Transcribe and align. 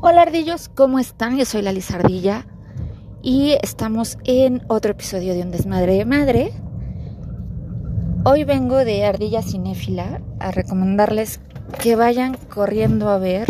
Hola 0.00 0.22
ardillos, 0.22 0.68
¿cómo 0.68 1.00
están? 1.00 1.36
Yo 1.38 1.44
soy 1.44 1.60
la 1.60 1.72
Lizardilla 1.72 2.46
y 3.20 3.56
estamos 3.62 4.16
en 4.22 4.62
otro 4.68 4.92
episodio 4.92 5.34
de 5.34 5.42
Un 5.42 5.50
Desmadre 5.50 5.94
de 5.94 6.04
Madre. 6.04 6.52
Hoy 8.24 8.44
vengo 8.44 8.76
de 8.76 9.04
Ardilla 9.04 9.42
Cinéfila 9.42 10.20
a 10.38 10.52
recomendarles 10.52 11.40
que 11.82 11.96
vayan 11.96 12.36
corriendo 12.48 13.08
a 13.08 13.18
ver 13.18 13.48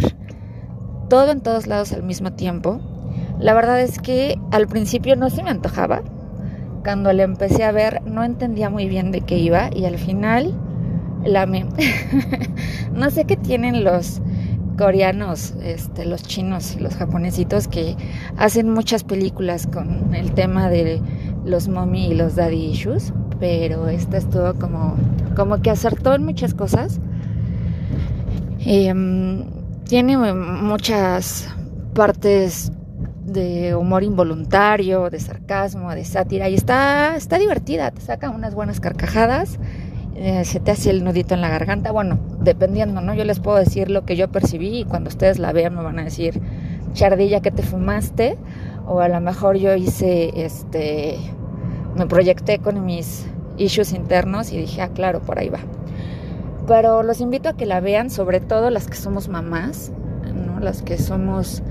todo 1.10 1.32
en 1.32 1.42
todos 1.42 1.66
lados 1.66 1.92
al 1.92 2.02
mismo 2.02 2.32
tiempo. 2.32 2.80
La 3.38 3.52
verdad 3.52 3.82
es 3.82 3.98
que 3.98 4.40
al 4.50 4.68
principio 4.68 5.16
no 5.16 5.28
se 5.28 5.42
me 5.42 5.50
antojaba. 5.50 6.00
Cuando 6.82 7.12
le 7.12 7.24
empecé 7.24 7.62
a 7.64 7.72
ver 7.72 8.00
no 8.06 8.24
entendía 8.24 8.70
muy 8.70 8.88
bien 8.88 9.12
de 9.12 9.20
qué 9.20 9.36
iba 9.36 9.68
y 9.70 9.84
al 9.84 9.98
final 9.98 10.58
la 11.26 11.44
me... 11.44 11.66
no 12.94 13.10
sé 13.10 13.26
qué 13.26 13.36
tienen 13.36 13.84
los 13.84 14.22
coreanos, 14.78 15.54
este, 15.62 16.06
los 16.06 16.22
chinos 16.22 16.76
y 16.76 16.80
los 16.80 16.94
japonesitos 16.94 17.68
que 17.68 17.96
hacen 18.38 18.70
muchas 18.70 19.04
películas 19.04 19.66
con 19.66 20.14
el 20.14 20.32
tema 20.32 20.70
de 20.70 21.02
los 21.44 21.68
mommy 21.68 22.06
y 22.06 22.14
los 22.14 22.36
daddy 22.36 22.70
issues, 22.70 23.12
pero 23.40 23.88
esta 23.88 24.16
estuvo 24.16 24.54
como, 24.54 24.96
como 25.36 25.60
que 25.60 25.70
acertó 25.70 26.14
en 26.14 26.24
muchas 26.24 26.54
cosas. 26.54 27.00
Em, 28.60 29.44
tiene 29.86 30.16
muchas 30.16 31.48
partes 31.94 32.70
de 33.24 33.74
humor 33.74 34.04
involuntario, 34.04 35.10
de 35.10 35.20
sarcasmo, 35.20 35.90
de 35.90 36.04
sátira 36.04 36.48
y 36.48 36.54
está, 36.54 37.16
está 37.16 37.38
divertida, 37.38 37.90
te 37.90 38.00
saca 38.00 38.30
unas 38.30 38.54
buenas 38.54 38.80
carcajadas 38.80 39.58
eh, 40.20 40.44
se 40.44 40.58
te 40.58 40.72
hace 40.72 40.90
el 40.90 41.04
nudito 41.04 41.34
en 41.34 41.40
la 41.40 41.48
garganta. 41.48 41.92
Bueno, 41.92 42.18
dependiendo, 42.40 43.00
¿no? 43.00 43.14
Yo 43.14 43.24
les 43.24 43.38
puedo 43.38 43.56
decir 43.56 43.88
lo 43.88 44.04
que 44.04 44.16
yo 44.16 44.28
percibí 44.28 44.80
y 44.80 44.84
cuando 44.84 45.10
ustedes 45.10 45.38
la 45.38 45.52
vean 45.52 45.76
me 45.76 45.82
van 45.82 46.00
a 46.00 46.04
decir, 46.04 46.40
chardilla 46.92 47.40
que 47.40 47.52
te 47.52 47.62
fumaste. 47.62 48.36
O 48.88 48.98
a 49.00 49.08
lo 49.08 49.20
mejor 49.20 49.58
yo 49.58 49.74
hice, 49.76 50.32
este, 50.44 51.18
me 51.94 52.06
proyecté 52.06 52.58
con 52.58 52.84
mis 52.84 53.26
issues 53.58 53.92
internos 53.92 54.50
y 54.50 54.58
dije, 54.58 54.82
ah, 54.82 54.88
claro, 54.88 55.20
por 55.20 55.38
ahí 55.38 55.50
va. 55.50 55.60
Pero 56.66 57.04
los 57.04 57.20
invito 57.20 57.48
a 57.50 57.56
que 57.56 57.66
la 57.66 57.78
vean, 57.78 58.10
sobre 58.10 58.40
todo 58.40 58.70
las 58.70 58.88
que 58.88 58.96
somos 58.96 59.28
mamás, 59.28 59.92
¿no? 60.34 60.58
Las 60.58 60.82
que 60.82 60.98
somos 60.98 61.62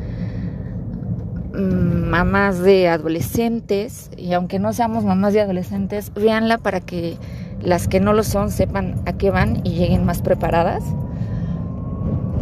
mm, 1.53 2.09
mamás 2.09 2.59
de 2.59 2.87
adolescentes 2.87 4.09
y 4.15 4.31
aunque 4.31 4.57
no 4.57 4.71
seamos 4.71 5.03
mamás 5.03 5.33
de 5.33 5.41
adolescentes, 5.41 6.13
véanla 6.13 6.59
para 6.59 6.79
que 6.79 7.17
las 7.61 7.87
que 7.87 7.99
no 7.99 8.13
lo 8.13 8.23
son 8.23 8.51
sepan 8.51 8.95
a 9.05 9.13
qué 9.13 9.31
van 9.31 9.61
y 9.63 9.71
lleguen 9.71 10.05
más 10.05 10.21
preparadas. 10.21 10.83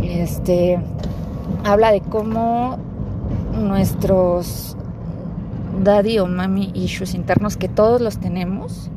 Este 0.03 0.80
habla 1.63 1.91
de 1.91 2.02
cómo 2.02 2.77
nuestros 3.59 4.75
daddy 5.83 6.19
o 6.19 6.27
mami 6.27 6.72
issues 6.73 7.13
internos 7.13 7.57
que 7.57 7.67
todos 7.67 8.02
los 8.02 8.17
tenemos, 8.17 8.89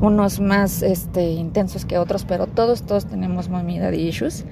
unos 0.00 0.40
más 0.40 0.82
este, 0.82 1.32
intensos 1.32 1.84
que 1.84 1.98
otros, 1.98 2.24
pero 2.24 2.46
todos 2.46 2.82
todos 2.82 3.06
tenemos 3.06 3.48
mami 3.48 3.78
daddy 3.78 4.08
issues. 4.08 4.44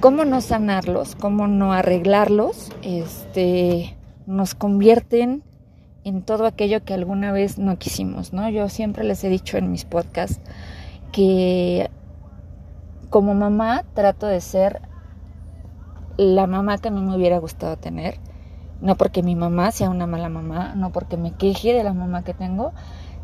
Cómo 0.00 0.24
no 0.24 0.40
sanarlos, 0.40 1.16
cómo 1.16 1.48
no 1.48 1.72
arreglarlos, 1.72 2.70
este 2.82 3.96
nos 4.26 4.54
convierten 4.54 5.42
en 6.04 6.22
todo 6.22 6.46
aquello 6.46 6.84
que 6.84 6.94
alguna 6.94 7.32
vez 7.32 7.58
no 7.58 7.78
quisimos, 7.78 8.32
¿no? 8.32 8.48
Yo 8.48 8.68
siempre 8.68 9.04
les 9.04 9.22
he 9.24 9.28
dicho 9.28 9.58
en 9.58 9.70
mis 9.70 9.84
podcasts 9.84 10.40
que 11.12 11.90
como 13.10 13.34
mamá 13.34 13.84
trato 13.94 14.26
de 14.26 14.40
ser 14.40 14.82
la 16.16 16.46
mamá 16.46 16.78
que 16.78 16.88
a 16.88 16.90
mí 16.90 17.00
me 17.00 17.16
hubiera 17.16 17.38
gustado 17.38 17.76
tener, 17.76 18.18
no 18.80 18.96
porque 18.96 19.22
mi 19.22 19.34
mamá 19.34 19.70
sea 19.70 19.90
una 19.90 20.06
mala 20.06 20.28
mamá, 20.28 20.74
no 20.74 20.90
porque 20.90 21.16
me 21.16 21.32
queje 21.32 21.72
de 21.72 21.84
la 21.84 21.94
mamá 21.94 22.22
que 22.24 22.34
tengo, 22.34 22.72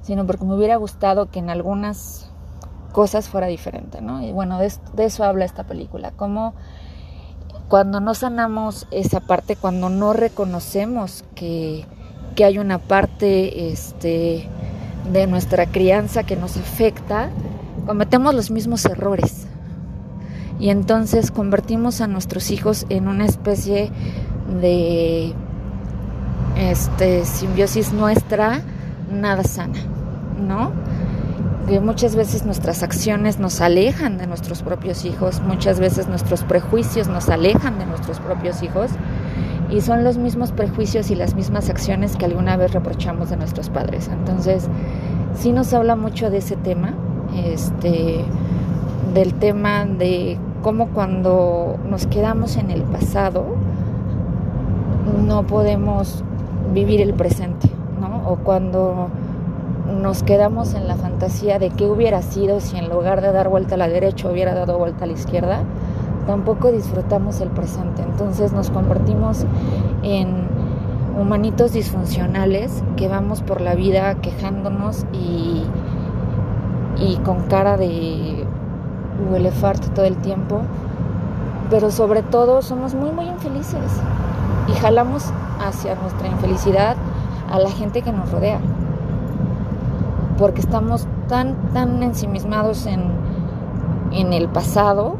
sino 0.02 0.26
porque 0.26 0.44
me 0.44 0.54
hubiera 0.54 0.76
gustado 0.76 1.30
que 1.30 1.38
en 1.38 1.50
algunas 1.50 2.30
cosas 2.92 3.28
fuera 3.28 3.48
diferente, 3.48 4.00
¿no? 4.00 4.22
Y 4.22 4.32
bueno, 4.32 4.58
de, 4.58 4.72
de 4.94 5.04
eso 5.04 5.24
habla 5.24 5.44
esta 5.44 5.64
película, 5.64 6.12
como 6.12 6.54
cuando 7.68 8.00
no 8.00 8.14
sanamos 8.14 8.86
esa 8.90 9.20
parte, 9.20 9.56
cuando 9.56 9.88
no 9.88 10.12
reconocemos 10.12 11.24
que 11.34 11.86
que 12.34 12.44
hay 12.44 12.58
una 12.58 12.78
parte 12.78 13.70
este, 13.70 14.48
de 15.12 15.26
nuestra 15.26 15.66
crianza 15.66 16.24
que 16.24 16.36
nos 16.36 16.56
afecta, 16.56 17.30
cometemos 17.86 18.34
los 18.34 18.50
mismos 18.50 18.84
errores. 18.84 19.46
Y 20.58 20.70
entonces 20.70 21.30
convertimos 21.30 22.00
a 22.00 22.06
nuestros 22.06 22.50
hijos 22.50 22.86
en 22.88 23.08
una 23.08 23.24
especie 23.24 23.90
de 24.60 25.34
este, 26.56 27.24
simbiosis 27.24 27.92
nuestra 27.92 28.62
nada 29.12 29.42
sana, 29.44 29.78
¿no? 30.40 30.72
Que 31.68 31.80
muchas 31.80 32.14
veces 32.14 32.44
nuestras 32.44 32.82
acciones 32.82 33.38
nos 33.38 33.60
alejan 33.60 34.18
de 34.18 34.26
nuestros 34.26 34.62
propios 34.62 35.04
hijos, 35.04 35.40
muchas 35.40 35.80
veces 35.80 36.08
nuestros 36.08 36.44
prejuicios 36.44 37.08
nos 37.08 37.28
alejan 37.28 37.78
de 37.78 37.86
nuestros 37.86 38.20
propios 38.20 38.62
hijos 38.62 38.90
y 39.70 39.80
son 39.80 40.04
los 40.04 40.18
mismos 40.18 40.52
prejuicios 40.52 41.10
y 41.10 41.14
las 41.14 41.34
mismas 41.34 41.70
acciones 41.70 42.16
que 42.16 42.24
alguna 42.24 42.56
vez 42.56 42.72
reprochamos 42.72 43.30
de 43.30 43.36
nuestros 43.36 43.70
padres. 43.70 44.08
Entonces, 44.08 44.68
sí 45.34 45.52
nos 45.52 45.72
habla 45.72 45.96
mucho 45.96 46.30
de 46.30 46.38
ese 46.38 46.56
tema, 46.56 46.94
este, 47.34 48.24
del 49.14 49.34
tema 49.34 49.84
de 49.84 50.38
cómo 50.62 50.88
cuando 50.88 51.76
nos 51.88 52.06
quedamos 52.06 52.56
en 52.56 52.70
el 52.70 52.82
pasado 52.82 53.44
no 55.26 55.46
podemos 55.46 56.24
vivir 56.72 57.00
el 57.00 57.14
presente, 57.14 57.68
¿no? 58.00 58.28
O 58.28 58.36
cuando 58.36 59.08
nos 60.00 60.22
quedamos 60.22 60.74
en 60.74 60.88
la 60.88 60.96
fantasía 60.96 61.58
de 61.58 61.70
qué 61.70 61.86
hubiera 61.86 62.22
sido 62.22 62.60
si 62.60 62.76
en 62.78 62.88
lugar 62.88 63.20
de 63.20 63.32
dar 63.32 63.48
vuelta 63.48 63.74
a 63.74 63.78
la 63.78 63.88
derecha 63.88 64.30
hubiera 64.30 64.54
dado 64.54 64.78
vuelta 64.78 65.04
a 65.04 65.06
la 65.06 65.12
izquierda, 65.12 65.60
tampoco 66.26 66.70
disfrutamos 66.70 67.40
el 67.40 67.50
presente. 67.50 68.02
Entonces 68.02 68.52
nos 68.52 68.70
convertimos 68.70 69.44
en 70.02 70.48
humanitos 71.20 71.72
disfuncionales 71.72 72.82
que 72.96 73.08
vamos 73.08 73.42
por 73.42 73.60
la 73.60 73.74
vida 73.74 74.16
quejándonos 74.16 75.06
y, 75.12 75.64
y 76.98 77.16
con 77.18 77.42
cara 77.44 77.76
de 77.76 78.46
huele 79.30 79.52
todo 79.94 80.04
el 80.04 80.16
tiempo. 80.16 80.62
Pero 81.70 81.90
sobre 81.90 82.22
todo 82.22 82.62
somos 82.62 82.94
muy 82.94 83.10
muy 83.10 83.26
infelices 83.26 84.00
y 84.68 84.72
jalamos 84.72 85.32
hacia 85.60 85.94
nuestra 85.94 86.28
infelicidad 86.28 86.96
a 87.50 87.58
la 87.58 87.70
gente 87.70 88.02
que 88.02 88.12
nos 88.12 88.30
rodea. 88.30 88.60
Porque 90.38 90.60
estamos 90.60 91.06
tan 91.28 91.54
tan 91.72 92.02
ensimismados 92.02 92.86
en, 92.86 93.02
en 94.12 94.32
el 94.32 94.48
pasado 94.48 95.16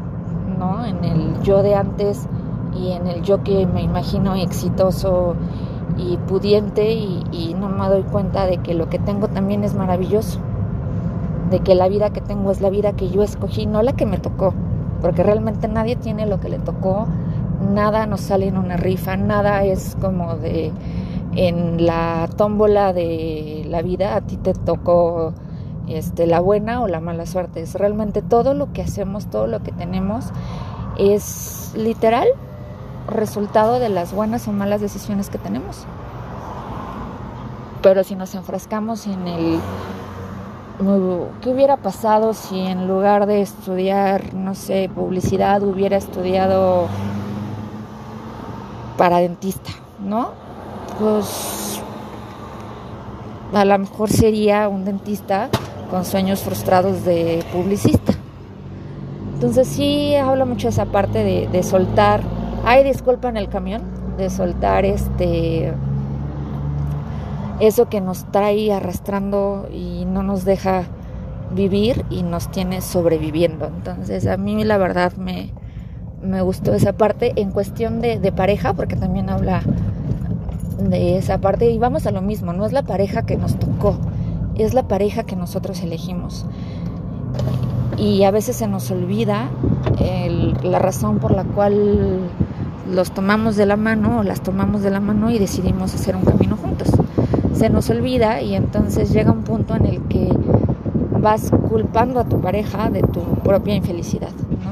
en 0.85 1.03
el 1.03 1.41
yo 1.41 1.63
de 1.63 1.75
antes 1.75 2.27
y 2.75 2.91
en 2.91 3.07
el 3.07 3.21
yo 3.21 3.43
que 3.43 3.65
me 3.65 3.81
imagino 3.81 4.35
exitoso 4.35 5.35
y 5.97 6.17
pudiente 6.17 6.93
y, 6.93 7.55
no 7.59 7.69
me 7.69 7.87
doy 7.87 8.03
cuenta 8.03 8.45
de 8.45 8.57
que 8.57 8.73
lo 8.73 8.89
que 8.89 8.99
tengo 8.99 9.27
también 9.27 9.63
es 9.63 9.75
maravilloso, 9.75 10.39
de 11.49 11.59
que 11.59 11.73
la 11.73 11.87
vida 11.87 12.09
que 12.09 12.21
tengo 12.21 12.51
es 12.51 12.59
la 12.59 12.69
vida 12.69 12.93
que 12.93 13.09
yo 13.09 13.23
escogí, 13.23 13.65
no 13.65 13.81
la 13.81 13.93
que 13.93 14.05
me 14.05 14.17
tocó, 14.17 14.53
porque 15.01 15.23
realmente 15.23 15.67
nadie 15.67 15.95
tiene 15.95 16.25
lo 16.25 16.39
que 16.39 16.49
le 16.49 16.59
tocó, 16.59 17.07
nada 17.73 18.05
nos 18.07 18.21
sale 18.21 18.47
en 18.47 18.57
una 18.57 18.75
rifa, 18.77 19.15
nada 19.15 19.63
es 19.63 19.95
como 20.01 20.35
de 20.35 20.71
en 21.35 21.85
la 21.85 22.29
tómbola 22.35 22.93
de 22.93 23.65
la 23.69 23.81
vida 23.81 24.15
a 24.15 24.21
ti 24.21 24.37
te 24.37 24.53
tocó 24.53 25.33
este, 25.87 26.27
la 26.27 26.39
buena 26.39 26.81
o 26.81 26.87
la 26.87 26.99
mala 26.99 27.25
suerte. 27.25 27.61
Es 27.61 27.75
realmente 27.75 28.21
todo 28.21 28.53
lo 28.53 28.71
que 28.73 28.81
hacemos, 28.81 29.27
todo 29.27 29.47
lo 29.47 29.61
que 29.63 29.71
tenemos 29.71 30.25
es 30.97 31.73
literal 31.75 32.27
resultado 33.07 33.79
de 33.79 33.89
las 33.89 34.13
buenas 34.13 34.47
o 34.47 34.51
malas 34.51 34.81
decisiones 34.81 35.29
que 35.29 35.37
tenemos. 35.37 35.85
Pero 37.81 38.03
si 38.03 38.15
nos 38.15 38.33
enfrascamos 38.33 39.05
en 39.05 39.27
el 39.27 39.59
¿qué 41.41 41.49
hubiera 41.49 41.77
pasado 41.77 42.33
si 42.33 42.59
en 42.59 42.87
lugar 42.87 43.27
de 43.27 43.41
estudiar, 43.41 44.33
no 44.33 44.55
sé, 44.55 44.89
publicidad 44.93 45.63
hubiera 45.63 45.95
estudiado 45.95 46.87
para 48.97 49.19
dentista, 49.19 49.71
¿no? 49.99 50.31
Pues 50.99 51.81
a 53.53 53.63
lo 53.63 53.77
mejor 53.79 54.09
sería 54.09 54.67
un 54.67 54.83
dentista 54.83 55.49
con 55.89 56.05
sueños 56.05 56.41
frustrados 56.41 57.05
de 57.05 57.43
publicista. 57.51 58.13
Entonces 59.35 59.67
sí 59.67 60.15
habla 60.15 60.45
mucho 60.45 60.69
esa 60.69 60.85
parte 60.85 61.47
de, 61.51 61.63
soltar, 61.63 62.21
ay 62.63 62.83
disculpa 62.83 63.29
en 63.29 63.37
el 63.37 63.49
camión, 63.49 63.81
de 64.17 64.29
soltar 64.29 64.85
este 64.85 65.73
eso 67.59 67.87
que 67.87 68.01
nos 68.01 68.29
trae 68.31 68.73
arrastrando 68.73 69.67
y 69.71 70.05
no 70.05 70.23
nos 70.23 70.43
deja 70.45 70.83
vivir 71.51 72.05
y 72.09 72.23
nos 72.23 72.49
tiene 72.49 72.81
sobreviviendo. 72.81 73.67
Entonces 73.67 74.27
a 74.27 74.37
mí 74.37 74.63
la 74.63 74.77
verdad 74.77 75.13
me, 75.17 75.51
me 76.21 76.41
gustó 76.41 76.73
esa 76.73 76.93
parte 76.93 77.33
en 77.35 77.51
cuestión 77.51 78.01
de, 78.01 78.19
de 78.19 78.31
pareja, 78.31 78.73
porque 78.73 78.95
también 78.95 79.29
habla 79.29 79.61
de 80.79 81.17
esa 81.17 81.39
parte 81.39 81.69
y 81.69 81.77
vamos 81.77 82.05
a 82.05 82.11
lo 82.11 82.21
mismo, 82.21 82.53
no 82.53 82.65
es 82.65 82.73
la 82.73 82.83
pareja 82.83 83.25
que 83.25 83.37
nos 83.37 83.57
tocó, 83.57 83.97
es 84.63 84.73
la 84.73 84.87
pareja 84.87 85.23
que 85.23 85.35
nosotros 85.35 85.81
elegimos. 85.81 86.45
Y 87.97 88.23
a 88.23 88.31
veces 88.31 88.57
se 88.57 88.67
nos 88.67 88.91
olvida 88.91 89.49
la 90.63 90.79
razón 90.79 91.19
por 91.19 91.31
la 91.31 91.43
cual 91.43 92.19
los 92.91 93.11
tomamos 93.11 93.55
de 93.55 93.65
la 93.65 93.77
mano 93.77 94.19
o 94.19 94.23
las 94.23 94.41
tomamos 94.41 94.81
de 94.81 94.91
la 94.91 94.99
mano 94.99 95.31
y 95.31 95.39
decidimos 95.39 95.93
hacer 95.93 96.15
un 96.15 96.23
camino 96.23 96.57
juntos. 96.57 96.89
Se 97.53 97.69
nos 97.69 97.89
olvida 97.89 98.41
y 98.41 98.55
entonces 98.55 99.11
llega 99.11 99.31
un 99.31 99.43
punto 99.43 99.75
en 99.75 99.85
el 99.85 100.01
que 100.03 100.29
vas 101.21 101.51
culpando 101.69 102.19
a 102.19 102.25
tu 102.25 102.41
pareja 102.41 102.89
de 102.89 103.01
tu 103.01 103.21
propia 103.43 103.75
infelicidad. 103.75 104.31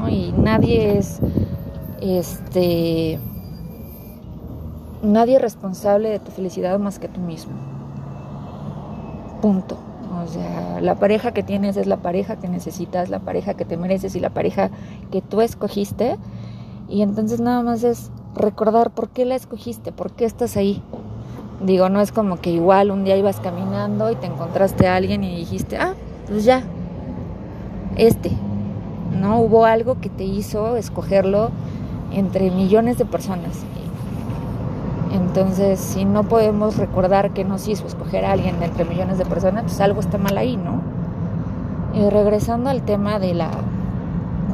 Y 0.10 0.34
nadie 0.38 0.98
es 0.98 1.20
este 2.02 3.20
nadie 5.02 5.38
es 5.38 5.42
responsable 5.42 6.10
de 6.10 6.20
tu 6.20 6.32
felicidad 6.32 6.78
más 6.80 7.00
que 7.00 7.08
tú 7.08 7.22
mismo. 7.22 7.73
Punto. 9.44 9.76
O 10.24 10.26
sea, 10.26 10.80
la 10.80 10.96
pareja 10.96 11.34
que 11.34 11.44
tienes 11.44 11.76
es 11.76 11.86
la 11.86 11.98
pareja 11.98 12.38
que 12.38 12.48
necesitas, 12.48 13.10
la 13.10 13.20
pareja 13.20 13.56
que 13.56 13.66
te 13.66 13.76
mereces 13.76 14.16
y 14.16 14.22
la 14.22 14.30
pareja 14.30 14.70
que 15.12 15.22
tú 15.22 15.42
escogiste. 15.42 16.16
Y 16.88 17.02
entonces 17.02 17.42
nada 17.42 17.62
más 17.62 17.84
es 17.84 18.10
recordar 18.36 18.92
por 18.92 19.10
qué 19.10 19.26
la 19.26 19.36
escogiste, 19.36 19.92
por 19.92 20.14
qué 20.14 20.24
estás 20.24 20.56
ahí. 20.56 20.82
Digo, 21.62 21.90
no 21.90 22.00
es 22.00 22.14
como 22.14 22.38
que 22.38 22.52
igual 22.52 22.90
un 22.90 23.04
día 23.04 23.18
ibas 23.18 23.42
caminando 23.42 24.10
y 24.10 24.16
te 24.16 24.28
encontraste 24.28 24.88
a 24.88 24.96
alguien 24.96 25.26
y 25.26 25.36
dijiste, 25.36 25.76
ah, 25.76 25.94
pues 26.30 26.46
ya, 26.46 26.64
este. 27.98 28.32
No 29.20 29.42
hubo 29.42 29.66
algo 29.66 30.00
que 30.00 30.08
te 30.08 30.24
hizo 30.24 30.78
escogerlo 30.78 31.52
entre 32.14 32.50
millones 32.50 32.98
de 32.98 33.04
personas. 33.04 33.66
Entonces, 35.14 35.80
si 35.80 36.06
no 36.06 36.24
podemos 36.24 36.78
recordar 36.78 37.32
que 37.32 37.44
nos 37.44 37.68
hizo 37.68 37.86
escoger 37.86 38.26
a 38.26 38.32
alguien 38.32 38.60
de 38.60 38.66
entre 38.66 38.84
millones 38.84 39.20
de 39.20 39.26
personas, 39.26 39.64
pues 39.64 39.80
algo 39.80 40.00
está 40.00 40.18
mal 40.18 40.36
ahí, 40.38 40.58
¿no? 40.58 40.82
Y 41.94 42.10
regresando 42.10 42.72
al 42.72 42.82
tema 42.82 43.20
de 43.20 43.36
la 43.36 43.52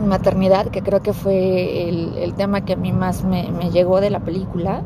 maternidad, 0.05 0.67
que 0.67 0.81
creo 0.81 1.01
que 1.01 1.13
fue 1.13 1.87
el, 1.87 2.33
tema 2.33 2.61
que 2.61 2.73
a 2.73 2.75
mí 2.75 2.91
más 2.91 3.23
me, 3.23 3.45
llegó 3.71 4.01
de 4.01 4.09
la 4.09 4.19
película, 4.19 4.81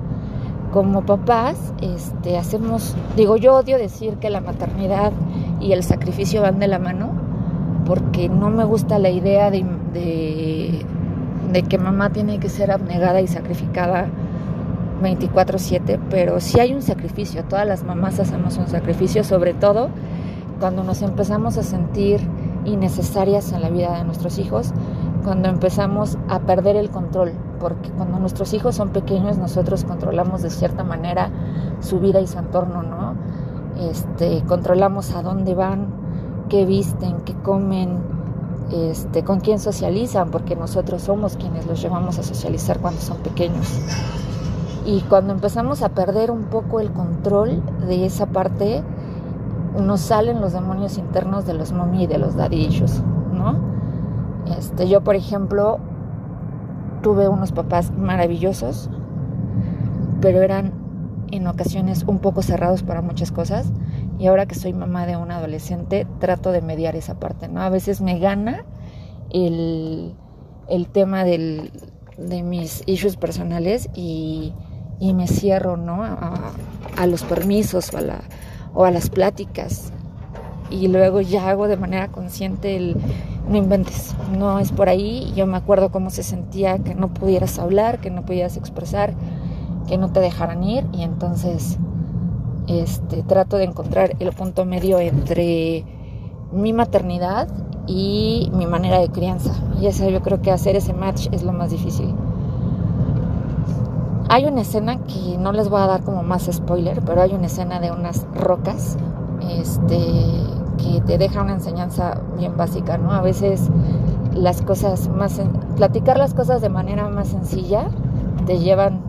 como 0.71 1.03
papás, 1.03 1.73
este, 1.81 2.37
hacemos, 2.37 2.95
digo, 3.15 3.37
yo 3.37 3.55
odio 3.55 3.79
decir 3.79 4.17
que 4.17 4.29
la 4.29 4.41
maternidad 4.41 5.11
y 5.59 5.71
el 5.71 5.83
sacrificio 5.83 6.43
van 6.43 6.59
de 6.59 6.67
la 6.67 6.77
mano, 6.77 7.09
porque 7.85 8.29
no 8.29 8.51
me 8.51 8.63
gusta 8.63 8.99
la 8.99 9.09
idea 9.09 9.49
de, 9.49 9.65
de 11.51 11.63
que 11.63 11.77
mamá 11.79 12.11
tiene 12.11 12.39
que 12.39 12.49
ser 12.49 12.71
abnegada 12.71 13.21
y 13.21 13.27
sacrificada 13.27 14.07
24/7, 15.03 15.99
pero 16.09 16.39
si 16.39 16.59
hay 16.59 16.73
un 16.73 16.81
sacrificio, 16.81 17.43
todas 17.43 17.67
las 17.67 17.83
mamás 17.83 18.19
hacemos 18.19 18.57
un 18.57 18.67
sacrificio, 18.67 19.23
sobre 19.23 19.53
todo 19.53 19.89
cuando 20.59 20.83
nos 20.83 21.01
empezamos 21.01 21.57
a 21.57 21.63
sentir 21.63 22.21
innecesarias 22.65 23.51
en 23.51 23.61
la 23.61 23.69
vida 23.69 23.97
de 23.97 24.05
nuestros 24.05 24.39
hijos, 24.39 24.71
cuando 25.23 25.49
empezamos 25.49 26.17
a 26.29 26.39
perder 26.39 26.75
el 26.75 26.89
control, 26.89 27.33
porque 27.59 27.89
cuando 27.91 28.19
nuestros 28.19 28.53
hijos 28.53 28.75
son 28.75 28.89
pequeños 28.89 29.37
nosotros 29.37 29.83
controlamos 29.83 30.41
de 30.41 30.49
cierta 30.49 30.83
manera 30.83 31.31
su 31.81 31.99
vida 31.99 32.19
y 32.21 32.27
su 32.27 32.39
entorno, 32.39 32.83
¿no? 32.83 33.15
Este, 33.89 34.43
controlamos 34.47 35.13
a 35.15 35.21
dónde 35.21 35.55
van, 35.55 35.87
qué 36.49 36.65
visten, 36.65 37.21
qué 37.25 37.33
comen, 37.33 37.97
este, 38.71 39.23
con 39.23 39.39
quién 39.39 39.59
socializan, 39.59 40.31
porque 40.31 40.55
nosotros 40.55 41.01
somos 41.01 41.35
quienes 41.35 41.65
los 41.65 41.81
llevamos 41.81 42.19
a 42.19 42.23
socializar 42.23 42.79
cuando 42.79 43.01
son 43.01 43.17
pequeños. 43.17 43.79
Y 44.85 45.01
cuando 45.01 45.33
empezamos 45.33 45.81
a 45.81 45.89
perder 45.89 46.29
un 46.29 46.45
poco 46.45 46.79
el 46.79 46.91
control 46.91 47.63
de 47.87 48.05
esa 48.05 48.25
parte, 48.25 48.83
nos 49.79 50.01
salen 50.01 50.41
los 50.41 50.53
demonios 50.53 50.97
internos 50.97 51.45
de 51.45 51.53
los 51.53 51.71
mommy 51.71 52.03
y 52.03 52.07
de 52.07 52.17
los 52.17 52.35
dadillos, 52.35 53.01
¿no? 53.31 53.57
Este, 54.57 54.87
yo, 54.87 55.01
por 55.01 55.15
ejemplo, 55.15 55.79
tuve 57.01 57.27
unos 57.27 57.51
papás 57.51 57.91
maravillosos, 57.91 58.89
pero 60.21 60.41
eran 60.41 60.73
en 61.31 61.47
ocasiones 61.47 62.03
un 62.05 62.19
poco 62.19 62.41
cerrados 62.41 62.83
para 62.83 63.01
muchas 63.01 63.31
cosas. 63.31 63.71
Y 64.19 64.27
ahora 64.27 64.45
que 64.45 64.55
soy 64.55 64.73
mamá 64.73 65.05
de 65.05 65.17
un 65.17 65.31
adolescente, 65.31 66.05
trato 66.19 66.51
de 66.51 66.61
mediar 66.61 66.95
esa 66.95 67.19
parte, 67.19 67.47
¿no? 67.47 67.61
A 67.61 67.69
veces 67.69 68.01
me 68.01 68.19
gana 68.19 68.65
el, 69.31 70.13
el 70.67 70.87
tema 70.87 71.23
de 71.23 71.71
mis 72.43 72.83
issues 72.85 73.17
personales 73.17 73.89
y 73.95 74.53
y 75.03 75.13
me 75.13 75.27
cierro 75.27 75.75
¿no? 75.75 76.01
a, 76.01 77.05
los 77.07 77.23
permisos 77.23 77.93
o 77.93 77.97
a, 77.97 78.01
la, 78.01 78.21
o 78.73 78.85
a 78.85 78.91
las 78.91 79.09
pláticas 79.09 79.91
y 80.69 80.87
luego 80.87 81.19
ya 81.19 81.49
hago 81.49 81.67
de 81.67 81.75
manera 81.75 82.07
consciente 82.07 82.77
el 82.77 82.95
no 83.49 83.57
inventes, 83.57 84.15
no 84.31 84.59
es 84.59 84.71
por 84.71 84.87
ahí. 84.87 85.33
Yo 85.35 85.45
me 85.45 85.57
acuerdo 85.57 85.91
cómo 85.91 86.09
se 86.09 86.23
sentía 86.23 86.77
que 86.77 86.95
no 86.95 87.13
pudieras 87.13 87.59
hablar, 87.59 87.99
que 87.99 88.11
no 88.11 88.21
pudieras 88.21 88.55
expresar, 88.55 89.13
que 89.89 89.97
no 89.97 90.13
te 90.13 90.21
dejaran 90.21 90.63
ir 90.63 90.85
y 90.93 91.03
entonces 91.03 91.77
este, 92.67 93.23
trato 93.23 93.57
de 93.57 93.65
encontrar 93.65 94.15
el 94.19 94.31
punto 94.31 94.63
medio 94.63 94.99
entre 94.99 95.83
mi 96.53 96.71
maternidad 96.71 97.49
y 97.87 98.49
mi 98.53 98.67
manera 98.67 98.99
de 98.99 99.09
crianza. 99.09 99.53
Y 99.81 99.87
eso 99.87 100.09
yo 100.09 100.21
creo 100.21 100.41
que 100.41 100.51
hacer 100.51 100.77
ese 100.77 100.93
match 100.93 101.27
es 101.33 101.43
lo 101.43 101.51
más 101.51 101.71
difícil. 101.71 102.15
Hay 104.33 104.47
una 104.47 104.61
escena 104.61 104.97
que 104.97 105.37
no 105.37 105.51
les 105.51 105.69
voy 105.69 105.79
a 105.79 105.85
dar 105.85 106.01
como 106.01 106.23
más 106.23 106.49
spoiler, 106.51 107.03
pero 107.05 107.21
hay 107.21 107.35
una 107.35 107.45
escena 107.45 107.79
de 107.79 107.91
unas 107.91 108.25
rocas 108.33 108.97
este, 109.47 109.95
que 110.79 111.01
te 111.01 111.19
deja 111.19 111.43
una 111.43 111.53
enseñanza 111.53 112.19
bien 112.35 112.57
básica, 112.57 112.97
¿no? 112.97 113.11
A 113.11 113.21
veces 113.21 113.69
las 114.33 114.63
cosas 114.63 115.07
más, 115.07 115.39
platicar 115.75 116.17
las 116.17 116.33
cosas 116.33 116.63
de 116.63 116.69
manera 116.69 117.09
más 117.09 117.27
sencilla 117.27 117.89
te 118.47 118.57
llevan 118.57 119.01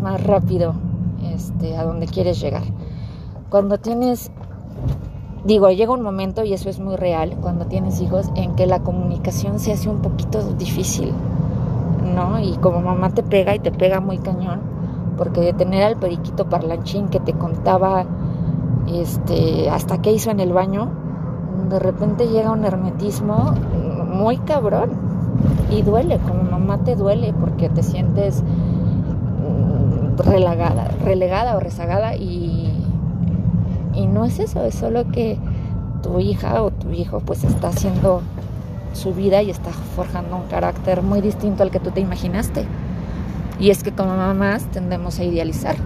más 0.00 0.22
rápido 0.22 0.74
este, 1.32 1.76
a 1.76 1.82
donde 1.82 2.06
quieres 2.06 2.40
llegar. 2.40 2.62
Cuando 3.50 3.78
tienes, 3.78 4.30
digo, 5.44 5.68
llega 5.70 5.92
un 5.92 6.02
momento, 6.02 6.44
y 6.44 6.52
eso 6.52 6.70
es 6.70 6.78
muy 6.78 6.94
real, 6.94 7.38
cuando 7.40 7.66
tienes 7.66 8.00
hijos, 8.00 8.30
en 8.36 8.54
que 8.54 8.66
la 8.66 8.84
comunicación 8.84 9.58
se 9.58 9.72
hace 9.72 9.90
un 9.90 10.00
poquito 10.00 10.40
difícil 10.52 11.12
¿no? 12.14 12.38
Y 12.40 12.56
como 12.56 12.80
mamá 12.80 13.10
te 13.10 13.22
pega 13.22 13.54
y 13.54 13.58
te 13.58 13.72
pega 13.72 14.00
muy 14.00 14.18
cañón, 14.18 14.60
porque 15.16 15.40
de 15.40 15.52
tener 15.52 15.82
al 15.82 15.96
periquito 15.96 16.48
parlanchín 16.48 17.08
que 17.08 17.20
te 17.20 17.32
contaba 17.32 18.04
este, 18.86 19.70
hasta 19.70 20.00
qué 20.00 20.12
hizo 20.12 20.30
en 20.30 20.40
el 20.40 20.52
baño, 20.52 20.88
de 21.68 21.78
repente 21.78 22.28
llega 22.28 22.50
un 22.50 22.64
hermetismo 22.64 23.54
muy 24.12 24.36
cabrón 24.38 24.90
y 25.70 25.82
duele, 25.82 26.18
como 26.18 26.42
mamá 26.44 26.78
te 26.78 26.94
duele 26.96 27.32
porque 27.32 27.68
te 27.68 27.82
sientes 27.82 28.42
mm, 28.42 30.20
relegada, 30.22 30.88
relegada 31.04 31.56
o 31.56 31.60
rezagada 31.60 32.16
y, 32.16 32.72
y 33.94 34.06
no 34.06 34.24
es 34.24 34.38
eso, 34.38 34.62
es 34.64 34.74
solo 34.74 35.10
que 35.10 35.38
tu 36.02 36.20
hija 36.20 36.62
o 36.62 36.70
tu 36.70 36.90
hijo 36.90 37.20
pues 37.20 37.44
está 37.44 37.68
haciendo 37.68 38.20
su 38.94 39.14
vida 39.14 39.42
y 39.42 39.50
está 39.50 39.70
forjando 39.70 40.36
un 40.36 40.48
carácter 40.48 41.02
muy 41.02 41.20
distinto 41.20 41.62
al 41.62 41.70
que 41.70 41.80
tú 41.80 41.90
te 41.90 42.00
imaginaste. 42.00 42.66
Y 43.58 43.70
es 43.70 43.82
que 43.82 43.92
como 43.92 44.16
mamás 44.16 44.64
tendemos 44.72 45.18
a 45.18 45.24
idealizar. 45.24 45.76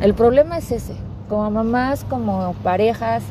El 0.00 0.14
problema 0.14 0.58
es 0.58 0.72
ese. 0.72 0.94
Como 1.28 1.50
mamás, 1.50 2.04
como 2.04 2.54
parejas, 2.62 3.22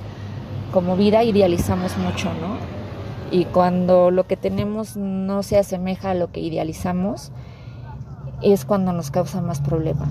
como 0.72 0.96
vida, 0.96 1.24
idealizamos 1.24 1.98
mucho, 1.98 2.30
¿no? 2.42 2.58
Y 3.32 3.46
cuando 3.46 4.12
lo 4.12 4.26
que 4.26 4.38
tenemos 4.38 4.96
no 4.96 5.44
se 5.44 5.58
asemeja 5.58 6.12
a 6.12 6.14
lo 6.14 6.32
que 6.32 6.40
idealizamos, 6.40 7.32
es 8.42 8.66
cuando 8.66 8.94
nos 8.94 9.12
causa 9.12 9.42
más 9.42 9.62
problema. 9.62 10.08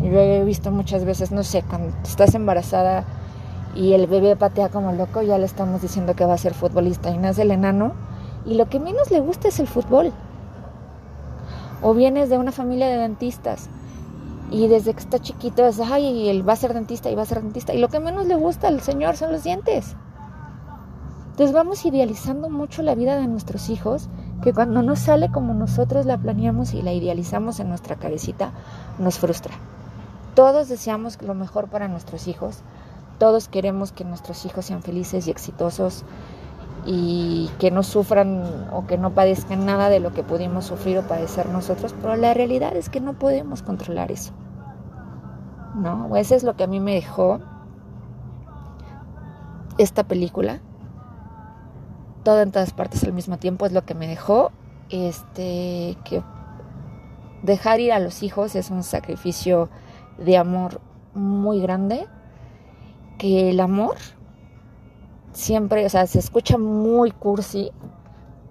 Yo 0.00 0.20
he 0.20 0.44
visto 0.44 0.70
muchas 0.70 1.04
veces, 1.04 1.32
no 1.32 1.42
sé, 1.44 1.62
cuando 1.62 1.94
estás 2.02 2.34
embarazada 2.34 3.04
y 3.74 3.92
el 3.92 4.06
bebé 4.06 4.36
patea 4.36 4.68
como 4.68 4.92
loco, 4.92 5.22
ya 5.22 5.38
le 5.38 5.46
estamos 5.46 5.82
diciendo 5.82 6.14
que 6.14 6.24
va 6.24 6.34
a 6.34 6.38
ser 6.38 6.54
futbolista 6.54 7.10
y 7.10 7.18
nace 7.18 7.42
el 7.42 7.50
enano 7.50 7.92
y 8.46 8.54
lo 8.54 8.68
que 8.68 8.80
menos 8.80 9.10
le 9.10 9.20
gusta 9.20 9.48
es 9.48 9.58
el 9.58 9.66
fútbol. 9.66 10.12
O 11.82 11.94
vienes 11.94 12.30
de 12.30 12.38
una 12.38 12.52
familia 12.52 12.88
de 12.88 12.96
dentistas 12.96 13.68
y 14.50 14.68
desde 14.68 14.94
que 14.94 15.00
está 15.00 15.18
chiquito 15.18 15.66
es, 15.66 15.80
ay, 15.80 16.28
él 16.28 16.48
va 16.48 16.52
a 16.52 16.56
ser 16.56 16.74
dentista 16.74 17.10
y 17.10 17.14
va 17.14 17.22
a 17.22 17.26
ser 17.26 17.42
dentista. 17.42 17.74
Y 17.74 17.78
lo 17.78 17.88
que 17.88 18.00
menos 18.00 18.26
le 18.26 18.36
gusta 18.36 18.68
al 18.68 18.80
Señor 18.80 19.16
son 19.16 19.32
los 19.32 19.44
dientes. 19.44 19.96
Entonces 21.30 21.52
vamos 21.52 21.84
idealizando 21.84 22.48
mucho 22.48 22.82
la 22.82 22.94
vida 22.94 23.16
de 23.16 23.26
nuestros 23.26 23.68
hijos, 23.68 24.08
que 24.42 24.52
cuando 24.52 24.82
no 24.82 24.94
sale 24.94 25.32
como 25.32 25.52
nosotros 25.52 26.06
la 26.06 26.16
planeamos 26.16 26.74
y 26.74 26.82
la 26.82 26.92
idealizamos 26.92 27.58
en 27.58 27.68
nuestra 27.68 27.96
cabecita, 27.96 28.52
nos 29.00 29.18
frustra. 29.18 29.54
Todos 30.36 30.68
deseamos 30.68 31.20
lo 31.22 31.34
mejor 31.34 31.68
para 31.68 31.88
nuestros 31.88 32.28
hijos, 32.28 32.58
todos 33.18 33.48
queremos 33.48 33.90
que 33.90 34.04
nuestros 34.04 34.44
hijos 34.44 34.66
sean 34.66 34.82
felices 34.82 35.26
y 35.26 35.32
exitosos 35.32 36.04
y 36.86 37.50
que 37.58 37.70
no 37.70 37.82
sufran 37.82 38.68
o 38.72 38.86
que 38.86 38.98
no 38.98 39.14
padezcan 39.14 39.64
nada 39.64 39.88
de 39.88 40.00
lo 40.00 40.12
que 40.12 40.22
pudimos 40.22 40.66
sufrir 40.66 40.98
o 40.98 41.02
padecer 41.02 41.48
nosotros, 41.48 41.94
pero 42.00 42.16
la 42.16 42.34
realidad 42.34 42.76
es 42.76 42.88
que 42.88 43.00
no 43.00 43.14
podemos 43.14 43.62
controlar 43.62 44.12
eso. 44.12 44.32
¿No? 45.74 46.14
Eso 46.16 46.34
es 46.34 46.44
lo 46.44 46.56
que 46.56 46.64
a 46.64 46.66
mí 46.66 46.80
me 46.80 46.94
dejó 46.94 47.40
esta 49.78 50.04
película. 50.04 50.60
Todo 52.22 52.42
en 52.42 52.52
todas 52.52 52.72
partes 52.72 53.02
al 53.04 53.12
mismo 53.12 53.38
tiempo 53.38 53.66
es 53.66 53.72
lo 53.72 53.84
que 53.84 53.94
me 53.94 54.06
dejó. 54.06 54.52
Este 54.90 55.96
que 56.04 56.22
dejar 57.42 57.80
ir 57.80 57.92
a 57.92 57.98
los 57.98 58.22
hijos 58.22 58.54
es 58.54 58.70
un 58.70 58.82
sacrificio 58.82 59.68
de 60.18 60.36
amor 60.36 60.80
muy 61.14 61.60
grande. 61.60 62.06
Que 63.18 63.50
el 63.50 63.60
amor 63.60 63.96
siempre, 65.34 65.84
o 65.84 65.88
sea, 65.88 66.06
se 66.06 66.18
escucha 66.18 66.56
muy 66.56 67.10
cursi, 67.10 67.70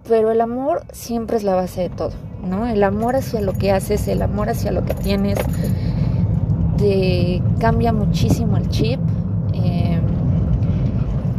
pero 0.07 0.31
el 0.31 0.41
amor 0.41 0.83
siempre 0.91 1.37
es 1.37 1.43
la 1.43 1.55
base 1.55 1.81
de 1.81 1.89
todo, 1.89 2.11
¿no? 2.45 2.67
El 2.67 2.83
amor 2.83 3.15
hacia 3.15 3.41
lo 3.41 3.53
que 3.53 3.71
haces, 3.71 4.07
el 4.07 4.21
amor 4.21 4.49
hacia 4.49 4.71
lo 4.71 4.85
que 4.85 4.93
tienes, 4.93 5.39
te 6.77 7.41
cambia 7.59 7.93
muchísimo 7.93 8.57
el 8.57 8.69
chip. 8.69 8.99
Em, 9.53 10.01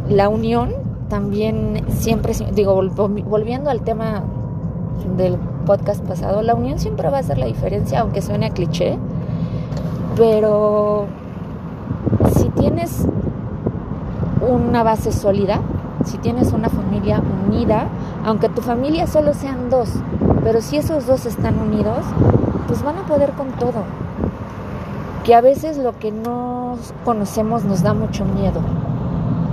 la 0.09 0.29
unión 0.29 0.73
también 1.09 1.83
siempre, 1.89 2.33
digo, 2.53 2.75
volviendo 2.75 3.69
al 3.69 3.81
tema 3.81 4.23
del 5.15 5.37
podcast 5.65 6.03
pasado, 6.03 6.41
la 6.41 6.55
unión 6.55 6.79
siempre 6.79 7.09
va 7.09 7.19
a 7.19 7.23
ser 7.23 7.37
la 7.37 7.45
diferencia, 7.45 7.99
aunque 7.99 8.21
suene 8.23 8.47
a 8.47 8.49
cliché, 8.49 8.97
pero 10.15 11.05
si 12.35 12.49
tienes 12.49 13.05
una 14.47 14.83
base 14.83 15.11
sólida, 15.11 15.61
si 16.05 16.17
tienes 16.17 16.53
una 16.53 16.69
familia 16.69 17.21
unida, 17.47 17.87
aunque 18.25 18.49
tu 18.49 18.61
familia 18.61 19.07
solo 19.07 19.33
sean 19.33 19.69
dos, 19.69 19.89
pero 20.43 20.61
si 20.61 20.77
esos 20.77 21.07
dos 21.07 21.25
están 21.25 21.59
unidos, 21.59 21.99
pues 22.67 22.83
van 22.83 22.97
a 22.97 23.03
poder 23.03 23.31
con 23.31 23.51
todo. 23.53 23.83
Que 25.23 25.33
a 25.33 25.41
veces 25.41 25.77
lo 25.77 25.97
que 25.97 26.11
no 26.11 26.77
conocemos 27.03 27.63
nos 27.63 27.81
da 27.81 27.93
mucho 27.93 28.25
miedo 28.25 28.61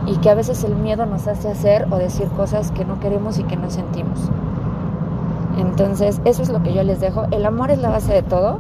y 0.07 0.17
que 0.17 0.31
a 0.31 0.35
veces 0.35 0.65
el 0.65 0.75
miedo 0.75 1.07
nos 1.07 1.27
hace 1.29 1.49
hacer 1.49 1.87
o 1.91 1.97
decir 1.97 2.29
cosas 2.29 2.71
que 2.73 2.85
no 2.85 3.01
queremos 3.01 3.39
y 3.39 3.45
que 3.45 3.57
no 3.57 3.71
sentimos. 3.71 4.19
Entonces, 5.59 6.21
eso 6.25 6.43
es 6.43 6.49
lo 6.49 6.63
que 6.63 6.73
yo 6.75 6.83
les 6.83 7.01
dejo. 7.01 7.27
El 7.31 7.45
amor 7.47 7.71
es 7.71 7.79
la 7.79 7.91
base 7.91 8.13
de 8.13 8.23
todo. 8.23 8.59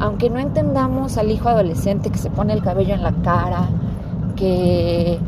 Aunque 0.00 0.30
no 0.30 0.38
entendamos 0.38 1.16
al 1.18 1.30
hijo 1.30 1.48
adolescente 1.48 2.10
que 2.10 2.18
se 2.18 2.30
pone 2.30 2.52
el 2.52 2.62
cabello 2.62 2.94
en 2.94 3.02
la 3.02 3.12
cara, 3.22 3.68
que 4.34 5.20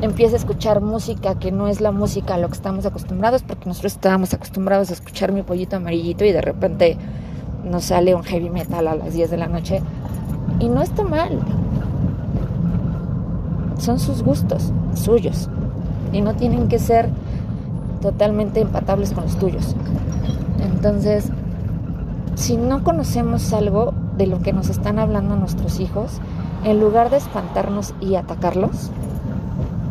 empieza 0.00 0.34
a 0.34 0.38
escuchar 0.38 0.80
música 0.80 1.38
que 1.38 1.52
no 1.52 1.68
es 1.68 1.80
la 1.80 1.92
música 1.92 2.34
a 2.34 2.38
lo 2.38 2.48
que 2.48 2.54
estamos 2.54 2.86
acostumbrados, 2.86 3.42
porque 3.42 3.66
nosotros 3.66 3.94
estábamos 3.94 4.34
acostumbrados 4.34 4.90
a 4.90 4.94
escuchar 4.94 5.32
mi 5.32 5.42
pollito 5.42 5.76
amarillito 5.76 6.24
y 6.24 6.32
de 6.32 6.40
repente 6.40 6.96
nos 7.64 7.84
sale 7.84 8.14
un 8.14 8.22
heavy 8.22 8.50
metal 8.50 8.86
a 8.88 8.94
las 8.94 9.14
10 9.14 9.30
de 9.30 9.36
la 9.36 9.46
noche. 9.46 9.82
Y 10.60 10.68
no 10.68 10.82
está 10.82 11.02
mal. 11.02 11.38
Son 13.78 13.98
sus 13.98 14.22
gustos, 14.22 14.72
suyos. 14.94 15.48
Y 16.12 16.20
no 16.20 16.34
tienen 16.34 16.68
que 16.68 16.78
ser 16.78 17.08
totalmente 18.00 18.60
empatables 18.60 19.12
con 19.12 19.24
los 19.24 19.36
tuyos. 19.38 19.74
Entonces, 20.62 21.30
si 22.34 22.56
no 22.56 22.84
conocemos 22.84 23.52
algo 23.52 23.94
de 24.16 24.26
lo 24.26 24.40
que 24.40 24.52
nos 24.52 24.68
están 24.68 24.98
hablando 24.98 25.36
nuestros 25.36 25.80
hijos, 25.80 26.20
en 26.64 26.80
lugar 26.80 27.10
de 27.10 27.16
espantarnos 27.16 27.94
y 28.00 28.14
atacarlos, 28.14 28.90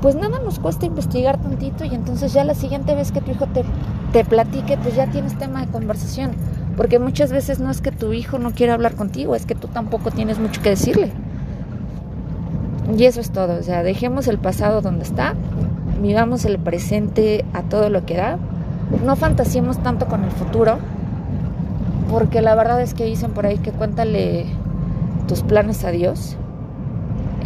pues 0.04 0.16
nada 0.16 0.40
nos 0.40 0.60
cuesta 0.60 0.86
investigar 0.86 1.38
tantito 1.42 1.86
y 1.86 1.96
entonces 1.96 2.34
ya 2.34 2.44
la 2.44 2.56
siguiente 2.56 2.94
vez 2.94 3.14
que 3.14 3.22
tu 3.22 3.32
hijo 3.32 3.48
te, 3.48 3.64
te 4.12 4.26
platique, 4.26 4.78
pues 4.78 4.98
ya 4.98 5.10
tienes 5.10 5.38
tema 5.38 5.62
de 5.62 5.72
conversación. 5.72 6.32
Porque 6.76 7.00
muchas 7.00 7.32
veces 7.32 7.62
no 7.62 7.72
es 7.72 7.80
que 7.80 7.94
tu 7.94 8.12
hijo 8.12 8.38
no 8.38 8.52
quiera 8.52 8.74
hablar 8.74 8.96
contigo, 8.96 9.34
es 9.34 9.46
que 9.46 9.56
tú 9.56 9.70
tampoco 9.70 10.12
tienes 10.12 10.40
mucho 10.40 10.62
que 10.62 10.72
decirle. 10.72 11.10
Y 12.98 13.06
eso 13.06 13.22
es 13.22 13.32
todo, 13.32 13.58
o 13.58 13.64
sea, 13.64 13.82
dejemos 13.82 14.28
el 14.28 14.40
pasado 14.40 14.82
donde 14.82 15.06
está, 15.06 15.36
vivamos 16.02 16.44
el 16.44 16.60
presente 16.60 17.46
a 17.54 17.62
todo 17.62 17.90
lo 17.90 18.06
que 18.06 18.18
da, 18.18 18.38
no 19.06 19.16
fantasiemos 19.16 19.82
tanto 19.84 20.08
con 20.08 20.26
el 20.26 20.32
futuro, 20.32 20.80
porque 22.12 22.42
la 22.42 22.56
verdad 22.56 22.82
es 22.82 22.94
que 22.94 23.06
dicen 23.06 23.32
por 23.32 23.46
ahí 23.46 23.58
que 23.58 23.72
cuéntale 23.72 24.48
tus 25.30 25.44
planes 25.44 25.86
a 25.86 25.92
Dios. 25.92 26.36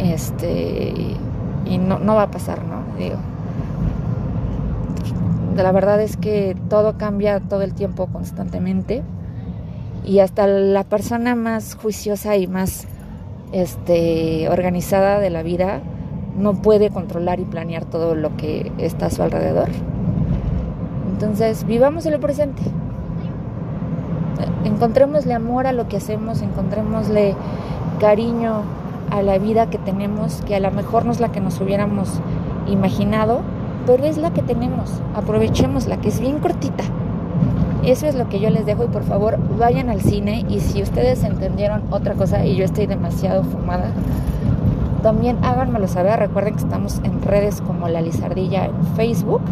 Este, 0.00 1.16
y 1.68 1.78
no, 1.78 1.98
no 1.98 2.14
va 2.14 2.24
a 2.24 2.30
pasar, 2.30 2.64
¿no? 2.64 2.82
Digo. 2.98 3.16
La 5.56 5.72
verdad 5.72 6.00
es 6.00 6.16
que 6.16 6.56
todo 6.68 6.96
cambia 6.98 7.40
todo 7.40 7.62
el 7.62 7.74
tiempo 7.74 8.06
constantemente 8.06 9.02
y 10.04 10.20
hasta 10.20 10.46
la 10.46 10.84
persona 10.84 11.34
más 11.34 11.74
juiciosa 11.74 12.36
y 12.36 12.46
más 12.46 12.86
este, 13.52 14.48
organizada 14.48 15.18
de 15.18 15.30
la 15.30 15.42
vida 15.42 15.80
no 16.38 16.54
puede 16.54 16.90
controlar 16.90 17.40
y 17.40 17.44
planear 17.44 17.84
todo 17.84 18.14
lo 18.14 18.36
que 18.36 18.70
está 18.78 19.06
a 19.06 19.10
su 19.10 19.22
alrededor. 19.22 19.68
Entonces, 21.12 21.64
vivamos 21.64 22.06
en 22.06 22.14
el 22.14 22.20
presente. 22.20 22.62
Encontrémosle 24.64 25.34
amor 25.34 25.66
a 25.66 25.72
lo 25.72 25.88
que 25.88 25.96
hacemos, 25.96 26.40
encontrémosle 26.42 27.34
cariño 27.98 28.62
a 29.10 29.22
la 29.22 29.38
vida 29.38 29.70
que 29.70 29.78
tenemos, 29.78 30.42
que 30.46 30.56
a 30.56 30.60
lo 30.60 30.70
mejor 30.70 31.04
no 31.04 31.12
es 31.12 31.20
la 31.20 31.30
que 31.30 31.40
nos 31.40 31.60
hubiéramos 31.60 32.20
imaginado, 32.66 33.40
pero 33.86 34.04
es 34.04 34.18
la 34.18 34.32
que 34.32 34.42
tenemos. 34.42 34.90
Aprovechémosla, 35.14 35.98
que 35.98 36.08
es 36.08 36.20
bien 36.20 36.38
cortita. 36.38 36.84
Eso 37.84 38.06
es 38.06 38.14
lo 38.14 38.28
que 38.28 38.40
yo 38.40 38.50
les 38.50 38.66
dejo 38.66 38.84
y 38.84 38.88
por 38.88 39.04
favor 39.04 39.38
vayan 39.58 39.88
al 39.88 40.00
cine 40.00 40.44
y 40.48 40.60
si 40.60 40.82
ustedes 40.82 41.22
entendieron 41.24 41.82
otra 41.90 42.14
cosa 42.14 42.44
y 42.44 42.56
yo 42.56 42.64
estoy 42.64 42.86
demasiado 42.86 43.44
fumada, 43.44 43.92
también 45.02 45.38
háganmelo 45.42 45.86
saber. 45.88 46.18
Recuerden 46.18 46.54
que 46.54 46.60
estamos 46.60 47.00
en 47.04 47.22
redes 47.22 47.60
como 47.60 47.88
La 47.88 48.02
Lizardilla 48.02 48.66
en 48.66 48.84
Facebook. 48.96 49.42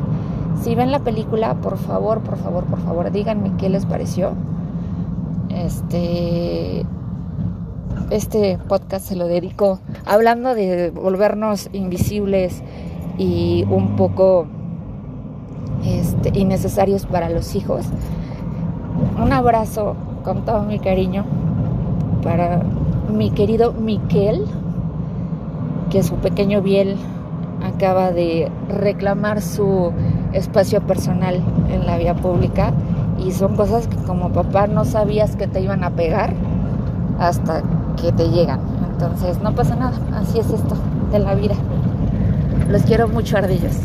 Si 0.61 0.75
ven 0.75 0.91
la 0.91 0.99
película, 0.99 1.55
por 1.55 1.79
favor, 1.79 2.21
por 2.21 2.37
favor, 2.37 2.65
por 2.65 2.81
favor, 2.81 3.11
díganme 3.11 3.53
qué 3.59 3.69
les 3.69 3.87
pareció. 3.87 4.33
Este 5.49 6.85
este 8.11 8.59
podcast 8.69 9.07
se 9.07 9.17
lo 9.17 9.27
dedico 9.27 9.81
hablando 10.05 10.55
de 10.55 10.91
volvernos 10.91 11.69
invisibles 11.73 12.63
y 13.19 13.65
un 13.69 13.97
poco 13.97 14.47
este, 15.85 16.39
innecesarios 16.39 17.07
para 17.07 17.31
los 17.31 17.55
hijos. 17.55 17.87
Un 19.21 19.33
abrazo 19.33 19.97
con 20.23 20.45
todo 20.45 20.63
mi 20.63 20.79
cariño 20.79 21.25
para 22.23 22.61
mi 23.13 23.31
querido 23.31 23.73
Miquel, 23.73 24.45
que 25.91 26.03
su 26.03 26.15
pequeño 26.17 26.63
Biel 26.63 26.97
acaba 27.63 28.13
de 28.13 28.51
reclamar 28.69 29.41
su 29.41 29.93
espacio 30.33 30.81
personal 30.83 31.41
en 31.73 31.87
la 31.87 31.99
vía 31.99 32.15
pública 32.15 32.73
y 33.25 33.33
son 33.33 33.57
cosas 33.57 33.89
que 33.89 33.97
como 33.97 34.31
papá 34.31 34.67
no 34.67 34.85
sabías 34.85 35.37
que 35.37 35.47
te 35.47 35.61
iban 35.61 35.85
a 35.85 35.91
pegar 35.91 36.35
hasta 37.19 37.63
que 38.01 38.13
te 38.13 38.29
llegan. 38.29 38.61
Entonces 38.93 39.41
no 39.43 39.55
pasa 39.55 39.77
nada, 39.77 39.99
así 40.15 40.39
es 40.39 40.51
esto 40.51 40.77
de 41.11 41.19
la 41.19 41.35
vida. 41.35 41.55
Los 42.71 42.83
quiero 42.83 43.09
mucho, 43.09 43.37
ardillos. 43.37 43.77